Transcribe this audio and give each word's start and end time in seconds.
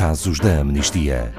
casos 0.00 0.40
da 0.40 0.60
amnistia. 0.60 1.30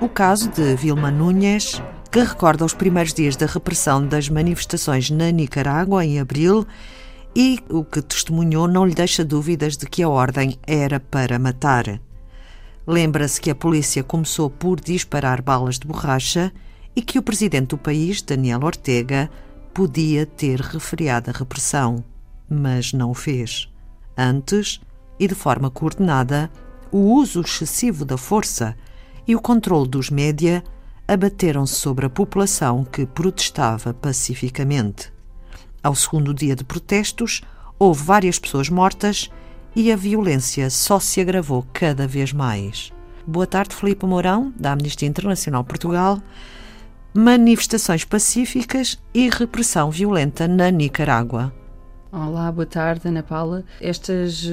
O 0.00 0.08
caso 0.08 0.48
de 0.48 0.74
Vilma 0.74 1.10
Núñez, 1.10 1.82
que 2.10 2.20
recorda 2.20 2.64
os 2.64 2.72
primeiros 2.72 3.12
dias 3.12 3.36
da 3.36 3.44
repressão 3.44 4.06
das 4.06 4.30
manifestações 4.30 5.10
na 5.10 5.30
Nicarágua 5.30 6.02
em 6.02 6.18
abril 6.18 6.66
e 7.34 7.58
o 7.68 7.84
que 7.84 8.00
testemunhou 8.00 8.66
não 8.66 8.86
lhe 8.86 8.94
deixa 8.94 9.22
dúvidas 9.22 9.76
de 9.76 9.84
que 9.84 10.02
a 10.02 10.08
ordem 10.08 10.56
era 10.66 10.98
para 10.98 11.38
matar. 11.38 12.05
Lembra-se 12.86 13.40
que 13.40 13.50
a 13.50 13.54
polícia 13.54 14.04
começou 14.04 14.48
por 14.48 14.80
disparar 14.80 15.42
balas 15.42 15.78
de 15.78 15.86
borracha 15.86 16.52
e 16.94 17.02
que 17.02 17.18
o 17.18 17.22
presidente 17.22 17.68
do 17.68 17.78
país, 17.78 18.22
Daniel 18.22 18.62
Ortega, 18.62 19.28
podia 19.74 20.24
ter 20.24 20.60
refriado 20.60 21.30
a 21.30 21.32
repressão, 21.32 22.04
mas 22.48 22.92
não 22.92 23.10
o 23.10 23.14
fez. 23.14 23.68
Antes, 24.16 24.80
e 25.18 25.26
de 25.26 25.34
forma 25.34 25.68
coordenada, 25.68 26.50
o 26.92 26.98
uso 26.98 27.40
excessivo 27.40 28.04
da 28.04 28.16
força 28.16 28.76
e 29.26 29.34
o 29.34 29.40
controle 29.40 29.88
dos 29.88 30.08
média 30.08 30.62
abateram-se 31.08 31.74
sobre 31.74 32.06
a 32.06 32.10
população 32.10 32.84
que 32.84 33.04
protestava 33.04 33.92
pacificamente. 33.92 35.12
Ao 35.82 35.94
segundo 35.94 36.32
dia 36.32 36.54
de 36.54 36.64
protestos, 36.64 37.42
houve 37.78 38.02
várias 38.02 38.38
pessoas 38.38 38.68
mortas 38.68 39.30
e 39.76 39.92
a 39.92 39.96
violência 39.96 40.70
só 40.70 40.98
se 40.98 41.20
agravou 41.20 41.62
cada 41.70 42.08
vez 42.08 42.32
mais. 42.32 42.90
Boa 43.26 43.46
tarde, 43.46 43.76
Filipe 43.76 44.06
Mourão, 44.06 44.50
da 44.58 44.72
Amnistia 44.72 45.06
Internacional 45.06 45.62
Portugal. 45.62 46.18
Manifestações 47.12 48.02
pacíficas 48.02 48.98
e 49.12 49.28
repressão 49.28 49.90
violenta 49.90 50.48
na 50.48 50.70
Nicarágua. 50.70 51.52
Olá, 52.10 52.50
boa 52.50 52.64
tarde, 52.64 53.08
Ana 53.08 53.22
Paula. 53.22 53.64
Estas 53.78 54.50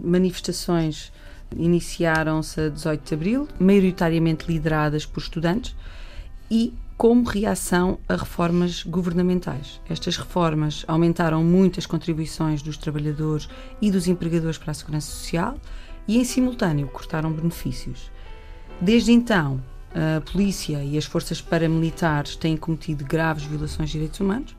manifestações 0.00 1.12
iniciaram-se 1.56 2.60
a 2.60 2.68
18 2.68 3.08
de 3.08 3.14
abril, 3.14 3.48
maioritariamente 3.58 4.46
lideradas 4.46 5.04
por 5.04 5.20
estudantes 5.20 5.74
e 6.48 6.72
como 7.00 7.24
reação 7.24 7.98
a 8.06 8.14
reformas 8.14 8.82
governamentais. 8.82 9.80
Estas 9.88 10.18
reformas 10.18 10.84
aumentaram 10.86 11.42
muito 11.42 11.80
as 11.80 11.86
contribuições 11.86 12.60
dos 12.60 12.76
trabalhadores 12.76 13.48
e 13.80 13.90
dos 13.90 14.06
empregadores 14.06 14.58
para 14.58 14.72
a 14.72 14.74
segurança 14.74 15.10
social 15.10 15.56
e, 16.06 16.18
em 16.18 16.24
simultâneo, 16.24 16.86
cortaram 16.88 17.32
benefícios. 17.32 18.10
Desde 18.82 19.12
então, 19.12 19.64
a 19.94 20.20
polícia 20.20 20.84
e 20.84 20.98
as 20.98 21.06
forças 21.06 21.40
paramilitares 21.40 22.36
têm 22.36 22.54
cometido 22.54 23.02
graves 23.02 23.44
violações 23.44 23.88
de 23.88 23.94
direitos 23.94 24.20
humanos 24.20 24.54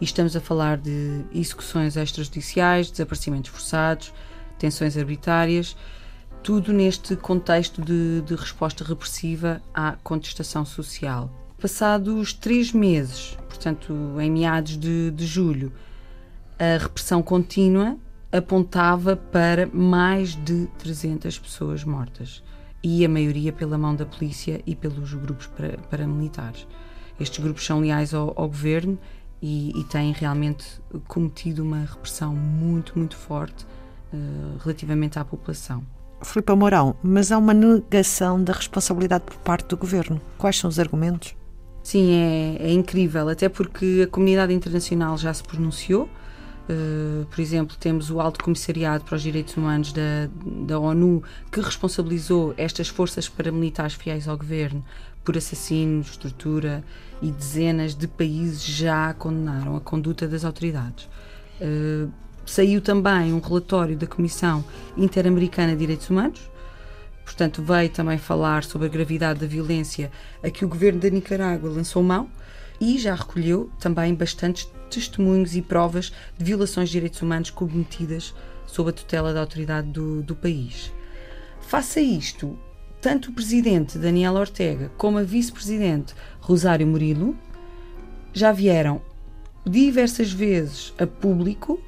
e 0.00 0.04
estamos 0.04 0.34
a 0.34 0.40
falar 0.40 0.78
de 0.78 1.24
execuções 1.32 1.96
extrajudiciais, 1.96 2.90
desaparecimentos 2.90 3.52
forçados, 3.52 4.12
tensões 4.58 4.96
arbitrárias, 4.96 5.76
tudo 6.42 6.72
neste 6.72 7.14
contexto 7.14 7.80
de, 7.80 8.22
de 8.22 8.34
resposta 8.34 8.82
repressiva 8.82 9.62
à 9.72 9.92
contestação 10.02 10.64
social. 10.64 11.45
Passados 11.66 12.32
três 12.32 12.72
meses, 12.72 13.36
portanto, 13.48 13.92
em 14.20 14.30
meados 14.30 14.78
de, 14.78 15.10
de 15.10 15.26
julho, 15.26 15.72
a 16.60 16.80
repressão 16.80 17.20
contínua 17.20 17.96
apontava 18.30 19.16
para 19.16 19.66
mais 19.66 20.36
de 20.44 20.68
300 20.78 21.36
pessoas 21.40 21.82
mortas 21.82 22.40
e 22.84 23.04
a 23.04 23.08
maioria 23.08 23.52
pela 23.52 23.76
mão 23.76 23.96
da 23.96 24.06
polícia 24.06 24.62
e 24.64 24.76
pelos 24.76 25.12
grupos 25.14 25.50
paramilitares. 25.90 26.68
Estes 27.18 27.42
grupos 27.42 27.66
são 27.66 27.80
leais 27.80 28.14
ao, 28.14 28.32
ao 28.40 28.46
governo 28.46 28.96
e, 29.42 29.72
e, 29.76 29.82
têm 29.82 30.12
realmente 30.12 30.80
cometido 31.08 31.64
uma 31.64 31.80
repressão 31.80 32.32
muito, 32.32 32.96
muito 32.96 33.16
forte 33.16 33.66
uh, 34.14 34.56
relativamente 34.62 35.18
à 35.18 35.24
população. 35.24 35.84
Filipe 36.22 36.54
Mourão, 36.54 36.94
mas 37.02 37.32
há 37.32 37.38
uma 37.38 37.52
negação 37.52 38.40
da 38.40 38.52
responsabilidade 38.52 39.24
por 39.24 39.36
parte 39.38 39.66
do 39.66 39.76
governo. 39.76 40.20
Quais 40.38 40.56
são 40.56 40.70
os 40.70 40.78
argumentos? 40.78 41.35
Sim, 41.86 42.10
é, 42.14 42.56
é 42.62 42.72
incrível, 42.72 43.28
até 43.28 43.48
porque 43.48 44.02
a 44.04 44.10
comunidade 44.10 44.52
internacional 44.52 45.16
já 45.16 45.32
se 45.32 45.40
pronunciou. 45.40 46.10
Uh, 46.68 47.24
por 47.26 47.40
exemplo, 47.40 47.76
temos 47.78 48.10
o 48.10 48.20
Alto 48.20 48.42
Comissariado 48.42 49.04
para 49.04 49.14
os 49.14 49.22
Direitos 49.22 49.56
Humanos 49.56 49.92
da, 49.92 50.28
da 50.66 50.80
ONU, 50.80 51.22
que 51.48 51.60
responsabilizou 51.60 52.52
estas 52.56 52.88
forças 52.88 53.28
paramilitares 53.28 53.94
fiéis 53.94 54.26
ao 54.26 54.36
governo 54.36 54.84
por 55.24 55.36
assassinos, 55.36 56.16
tortura 56.16 56.82
e 57.22 57.30
dezenas 57.30 57.94
de 57.94 58.08
países 58.08 58.64
já 58.64 59.14
condenaram 59.14 59.76
a 59.76 59.80
conduta 59.80 60.26
das 60.26 60.44
autoridades. 60.44 61.04
Uh, 61.60 62.10
saiu 62.44 62.80
também 62.80 63.32
um 63.32 63.38
relatório 63.38 63.96
da 63.96 64.08
Comissão 64.08 64.64
Interamericana 64.96 65.70
de 65.70 65.78
Direitos 65.78 66.10
Humanos, 66.10 66.50
portanto, 67.26 67.60
veio 67.60 67.90
também 67.90 68.16
falar 68.16 68.62
sobre 68.62 68.86
a 68.86 68.90
gravidade 68.90 69.40
da 69.40 69.46
violência 69.48 70.12
a 70.44 70.48
que 70.48 70.64
o 70.64 70.68
governo 70.68 71.00
da 71.00 71.10
Nicarágua 71.10 71.68
lançou 71.68 72.00
mão 72.00 72.30
e 72.80 72.96
já 72.98 73.16
recolheu 73.16 73.68
também 73.80 74.14
bastantes 74.14 74.70
testemunhos 74.88 75.56
e 75.56 75.60
provas 75.60 76.12
de 76.38 76.44
violações 76.44 76.88
de 76.88 76.92
direitos 76.92 77.20
humanos 77.20 77.50
cometidas 77.50 78.32
sob 78.64 78.90
a 78.90 78.92
tutela 78.92 79.34
da 79.34 79.40
autoridade 79.40 79.88
do, 79.88 80.22
do 80.22 80.36
país. 80.36 80.92
Face 81.60 81.98
a 81.98 82.02
isto, 82.02 82.56
tanto 83.00 83.30
o 83.30 83.34
presidente 83.34 83.98
Daniel 83.98 84.34
Ortega 84.34 84.92
como 84.96 85.18
a 85.18 85.22
vice-presidente 85.24 86.14
Rosário 86.40 86.86
Murilo 86.86 87.36
já 88.32 88.52
vieram 88.52 89.02
diversas 89.66 90.30
vezes 90.30 90.94
a 90.96 91.08
público 91.08 91.82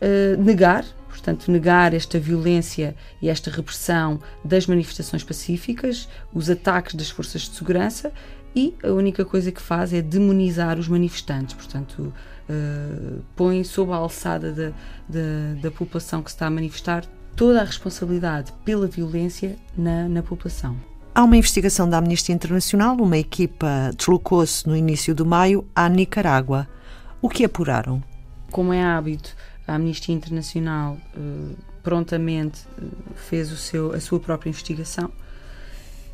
uh, 0.00 0.42
negar 0.42 0.84
portanto, 1.10 1.50
negar 1.50 1.92
esta 1.92 2.18
violência 2.18 2.96
e 3.20 3.28
esta 3.28 3.50
repressão 3.50 4.20
das 4.44 4.66
manifestações 4.66 5.22
pacíficas, 5.22 6.08
os 6.32 6.48
ataques 6.48 6.94
das 6.94 7.10
forças 7.10 7.42
de 7.42 7.50
segurança 7.50 8.12
e 8.54 8.74
a 8.82 8.88
única 8.88 9.24
coisa 9.24 9.52
que 9.52 9.60
faz 9.60 9.92
é 9.92 10.00
demonizar 10.00 10.78
os 10.78 10.88
manifestantes, 10.88 11.54
portanto, 11.54 12.12
uh, 12.48 13.22
põe 13.36 13.62
sob 13.62 13.92
a 13.92 13.96
alçada 13.96 14.52
da, 14.52 14.70
da, 15.08 15.60
da, 15.62 15.70
população 15.70 16.22
que 16.22 16.30
se 16.30 16.36
está 16.36 16.46
a 16.46 16.50
manifestar 16.50 17.04
toda 17.36 17.60
a 17.60 17.64
responsabilidade 17.64 18.52
pela 18.64 18.86
violência 18.86 19.56
na, 19.76 20.08
na 20.08 20.22
população. 20.22 20.76
Há 21.14 21.24
uma 21.24 21.36
investigação 21.36 21.88
da 21.88 21.98
Amnistia 21.98 22.34
Internacional, 22.34 22.96
uma 22.96 23.18
equipa 23.18 23.90
deslocou-se 23.96 24.66
no 24.66 24.76
início 24.76 25.14
de 25.14 25.24
maio 25.24 25.66
à 25.74 25.88
Nicarágua. 25.88 26.68
O 27.20 27.28
que 27.28 27.44
apuraram? 27.44 28.02
Como 28.50 28.72
é 28.72 28.82
hábito, 28.82 29.36
a 29.70 29.76
Amnistia 29.76 30.14
Internacional 30.14 30.98
uh, 31.16 31.56
prontamente 31.82 32.66
uh, 32.76 32.90
fez 33.14 33.52
o 33.52 33.56
seu, 33.56 33.92
a 33.94 34.00
sua 34.00 34.18
própria 34.18 34.50
investigação 34.50 35.12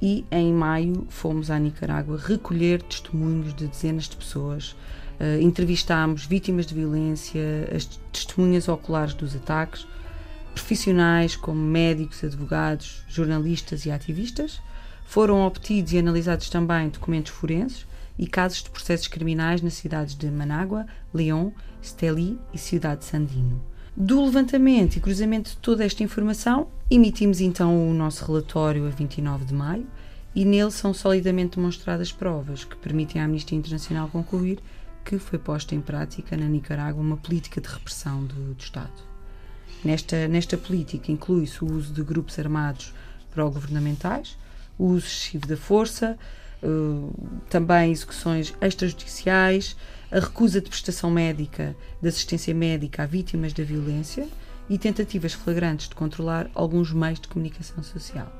e 0.00 0.24
em 0.30 0.52
maio 0.52 1.06
fomos 1.10 1.50
à 1.50 1.58
Nicarágua 1.58 2.18
recolher 2.18 2.82
testemunhos 2.82 3.54
de 3.54 3.66
dezenas 3.68 4.04
de 4.04 4.16
pessoas. 4.16 4.74
Uh, 5.20 5.40
entrevistámos 5.40 6.24
vítimas 6.24 6.66
de 6.66 6.74
violência, 6.74 7.40
as 7.74 7.84
testemunhas 8.10 8.68
oculares 8.68 9.12
dos 9.12 9.36
ataques, 9.36 9.86
profissionais 10.54 11.36
como 11.36 11.60
médicos, 11.60 12.24
advogados, 12.24 13.04
jornalistas 13.06 13.84
e 13.84 13.90
ativistas. 13.90 14.60
Foram 15.04 15.46
obtidos 15.46 15.92
e 15.92 15.98
analisados 15.98 16.48
também 16.48 16.88
documentos 16.88 17.32
forenses 17.32 17.86
e 18.22 18.26
casos 18.28 18.62
de 18.62 18.70
processos 18.70 19.08
criminais 19.08 19.60
nas 19.60 19.74
cidades 19.74 20.14
de 20.14 20.30
Manágua, 20.30 20.86
León, 21.12 21.50
Esteli 21.82 22.38
e 22.54 22.58
Cidade 22.58 23.04
Sandino. 23.04 23.60
Do 23.96 24.24
levantamento 24.24 24.94
e 24.94 25.00
cruzamento 25.00 25.50
de 25.50 25.56
toda 25.56 25.84
esta 25.84 26.04
informação, 26.04 26.68
emitimos 26.88 27.40
então 27.40 27.90
o 27.90 27.92
nosso 27.92 28.24
relatório 28.24 28.86
a 28.86 28.90
29 28.90 29.44
de 29.44 29.52
maio 29.52 29.88
e 30.36 30.44
nele 30.44 30.70
são 30.70 30.94
solidamente 30.94 31.56
demonstradas 31.56 32.12
provas 32.12 32.62
que 32.62 32.76
permitem 32.76 33.20
à 33.20 33.24
Amnistia 33.24 33.58
Internacional 33.58 34.08
concluir 34.08 34.60
que 35.04 35.18
foi 35.18 35.40
posta 35.40 35.74
em 35.74 35.80
prática 35.80 36.36
na 36.36 36.46
Nicarágua 36.46 37.02
uma 37.02 37.16
política 37.16 37.60
de 37.60 37.66
repressão 37.66 38.24
do, 38.24 38.54
do 38.54 38.62
Estado. 38.62 39.02
Nesta, 39.84 40.28
nesta 40.28 40.56
política 40.56 41.10
inclui-se 41.10 41.64
o 41.64 41.72
uso 41.72 41.92
de 41.92 42.04
grupos 42.04 42.38
armados 42.38 42.94
pró-governamentais, 43.32 44.38
o 44.78 44.84
uso 44.84 45.06
excessivo 45.06 45.44
da 45.44 45.56
força, 45.56 46.16
também 47.48 47.90
execuções 47.90 48.54
extrajudiciais, 48.60 49.76
a 50.10 50.20
recusa 50.20 50.60
de 50.60 50.68
prestação 50.68 51.10
médica, 51.10 51.74
de 52.00 52.08
assistência 52.08 52.54
médica 52.54 53.02
a 53.02 53.06
vítimas 53.06 53.52
da 53.52 53.64
violência 53.64 54.28
e 54.68 54.78
tentativas 54.78 55.32
flagrantes 55.32 55.88
de 55.88 55.94
controlar 55.94 56.50
alguns 56.54 56.92
meios 56.92 57.20
de 57.20 57.28
comunicação 57.28 57.82
social. 57.82 58.30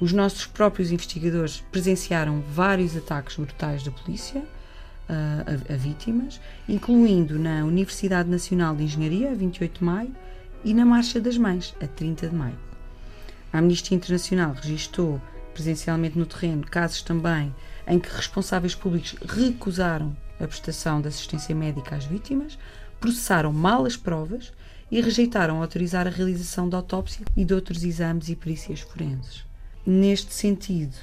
Os 0.00 0.12
nossos 0.12 0.46
próprios 0.46 0.90
investigadores 0.90 1.62
presenciaram 1.70 2.42
vários 2.52 2.96
ataques 2.96 3.36
brutais 3.36 3.82
da 3.82 3.90
polícia 3.90 4.42
a, 5.08 5.72
a, 5.72 5.74
a 5.74 5.76
vítimas, 5.76 6.40
incluindo 6.68 7.38
na 7.38 7.64
Universidade 7.64 8.30
Nacional 8.30 8.76
de 8.76 8.84
Engenharia, 8.84 9.32
a 9.32 9.34
28 9.34 9.78
de 9.78 9.84
maio, 9.84 10.14
e 10.64 10.72
na 10.72 10.84
Marcha 10.84 11.20
das 11.20 11.36
Mães, 11.36 11.74
a 11.82 11.86
30 11.86 12.28
de 12.28 12.34
maio. 12.34 12.58
A 13.52 13.58
Amnistia 13.58 13.96
Internacional 13.96 14.54
registou 14.54 15.20
presencialmente 15.52 16.18
no 16.18 16.26
terreno 16.26 16.64
casos 16.66 17.02
também 17.02 17.54
em 17.86 17.98
que 17.98 18.14
responsáveis 18.14 18.74
públicos 18.74 19.16
recusaram 19.26 20.16
a 20.38 20.46
prestação 20.46 21.00
de 21.00 21.08
assistência 21.08 21.54
médica 21.54 21.96
às 21.96 22.04
vítimas, 22.04 22.58
processaram 23.00 23.52
mal 23.52 23.84
as 23.84 23.96
provas 23.96 24.52
e 24.90 25.00
rejeitaram 25.00 25.62
autorizar 25.62 26.06
a 26.06 26.10
realização 26.10 26.68
de 26.68 26.74
autópsia 26.74 27.24
e 27.36 27.44
de 27.44 27.54
outros 27.54 27.84
exames 27.84 28.28
e 28.28 28.36
perícias 28.36 28.80
forenses. 28.80 29.44
Neste 29.86 30.32
sentido, 30.34 30.96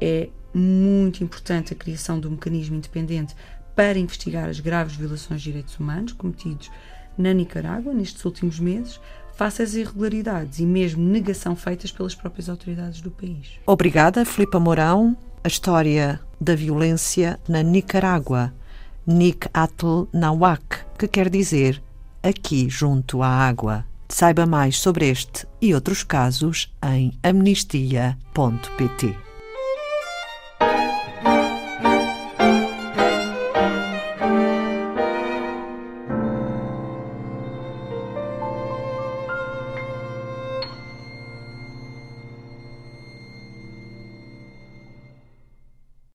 é 0.00 0.28
muito 0.52 1.22
importante 1.22 1.72
a 1.72 1.76
criação 1.76 2.20
de 2.20 2.28
um 2.28 2.32
mecanismo 2.32 2.76
independente 2.76 3.34
para 3.74 3.98
investigar 3.98 4.48
as 4.48 4.60
graves 4.60 4.94
violações 4.94 5.40
de 5.40 5.50
direitos 5.50 5.78
humanos 5.78 6.12
cometidos 6.12 6.70
na 7.18 7.32
Nicarágua 7.32 7.92
nestes 7.92 8.24
últimos 8.24 8.58
meses, 8.60 9.00
face 9.36 9.62
às 9.62 9.74
irregularidades 9.74 10.58
e 10.58 10.66
mesmo 10.66 11.02
negação 11.02 11.56
feitas 11.56 11.90
pelas 11.90 12.14
próprias 12.14 12.48
autoridades 12.48 13.00
do 13.00 13.10
país. 13.10 13.58
Obrigada, 13.66 14.24
Filipa 14.24 14.60
Mourão. 14.60 15.16
A 15.42 15.48
história 15.48 16.20
da 16.40 16.54
violência 16.54 17.38
na 17.48 17.62
Nicarágua. 17.62 18.52
Nik 19.06 19.48
Atl 19.52 20.04
Nawak, 20.12 20.78
que 20.98 21.06
quer 21.06 21.28
dizer 21.28 21.82
aqui 22.22 22.70
junto 22.70 23.22
à 23.22 23.28
água. 23.28 23.84
Saiba 24.08 24.46
mais 24.46 24.78
sobre 24.78 25.10
este 25.10 25.46
e 25.60 25.74
outros 25.74 26.02
casos 26.02 26.72
em 26.82 27.12
amnistia.pt. 27.22 29.23